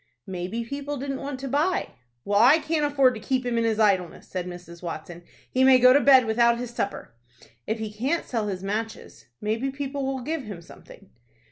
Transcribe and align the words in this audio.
"Maybe 0.25 0.65
people 0.65 0.97
didn't 0.97 1.19
want 1.19 1.39
to 1.41 1.47
buy." 1.47 1.89
"Well, 2.25 2.39
I 2.39 2.57
can't 2.57 2.83
afford 2.91 3.13
to 3.13 3.19
keep 3.19 3.45
him 3.45 3.55
in 3.59 3.63
his 3.65 3.79
idleness," 3.79 4.27
said 4.27 4.47
Mrs. 4.47 4.81
Watson. 4.81 5.21
"He 5.51 5.63
may 5.63 5.77
go 5.77 5.93
to 5.93 5.99
bed 6.01 6.25
without 6.25 6.57
his 6.57 6.71
supper." 6.71 7.13
"If 7.67 7.77
he 7.77 7.93
can't 7.93 8.25
sell 8.25 8.47
his 8.47 8.63
matches, 8.63 9.27
maybe 9.41 9.69
people 9.69 10.03
would 10.15 10.25
give 10.25 10.41
him 10.45 10.59
something." 10.63 11.11